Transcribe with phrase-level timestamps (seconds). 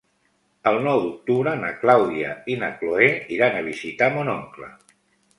[0.69, 4.71] El nou d'octubre na Clàudia i na Cloè iran a visitar mon oncle.